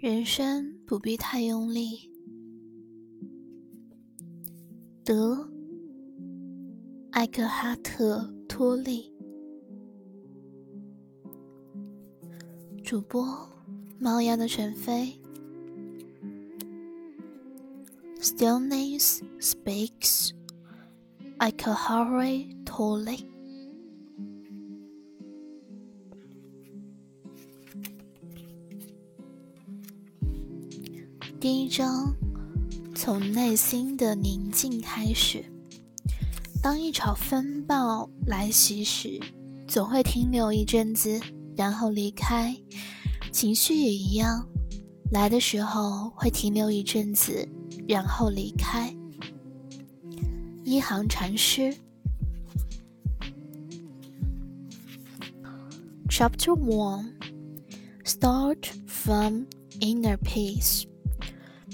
[0.00, 2.08] 人生不必太用力。
[5.02, 5.50] 德，
[7.10, 9.12] 艾克哈特·托利，
[12.84, 13.26] 主播，
[13.98, 15.20] 猫牙的陈飞。
[18.20, 20.30] Stillness speaks.
[21.38, 23.24] I can hurry totally.
[31.40, 32.12] 第一章，
[32.96, 35.44] 从内心的宁静开始。
[36.60, 39.20] 当一场风暴来袭时，
[39.68, 41.20] 总会停留一阵子，
[41.56, 42.56] 然后离开。
[43.30, 44.44] 情绪也一样，
[45.12, 47.48] 来的时候会停留一阵子。
[47.86, 48.92] 然后离开。
[50.64, 51.72] 一行禅师。
[56.08, 57.12] Chapter One
[58.04, 59.44] Start from
[59.80, 60.84] inner peace.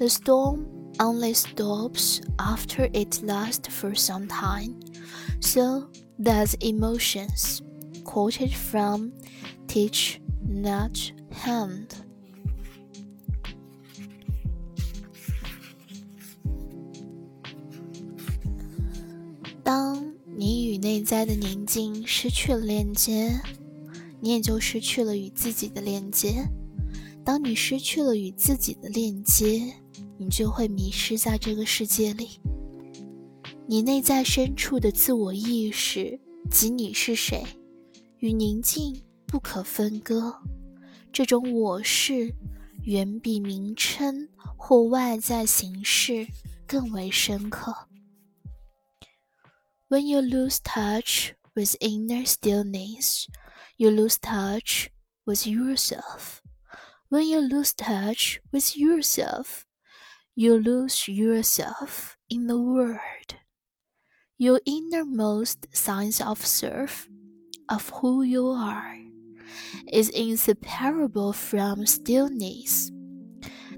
[0.00, 0.66] The storm
[0.98, 4.80] only stops after it lasts for some time.
[5.40, 5.88] So
[6.20, 7.62] does emotions.
[8.04, 9.12] Quoted from
[9.66, 11.88] Teach Not Hand.
[19.62, 23.40] 当你与内在的宁静失去了连接，
[24.20, 26.48] 你也就失去了与自己的连接。
[27.24, 29.74] 当你失去了与自己的链接，
[30.21, 32.39] 你就会迷失在这个世界里。
[33.67, 37.43] 你内在深处的自我意识及你是谁，
[38.19, 40.39] 与宁静不可分割。
[41.11, 42.35] 这种我是
[42.83, 46.27] 远比名称或外在形式
[46.67, 47.75] 更为深刻。
[49.89, 53.25] When you lose touch with inner stillness,
[53.75, 54.89] you lose touch
[55.25, 56.41] with yourself.
[57.09, 59.63] When you lose touch with yourself,
[60.41, 63.29] you lose yourself in the world.
[64.39, 67.07] Your innermost sense of self,
[67.69, 68.97] of who you are,
[69.93, 72.91] is inseparable from stillness.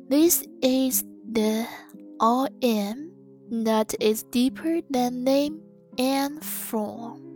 [0.07, 1.67] This is the
[2.21, 3.11] I am
[3.51, 5.59] that is deeper than name
[5.97, 7.32] and form.